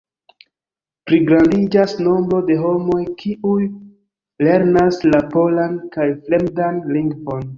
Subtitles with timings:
[1.09, 3.59] Pligrandiĝas nombro de homoj, kiuj
[4.49, 7.47] lernas la polan kiel fremdan lingvon.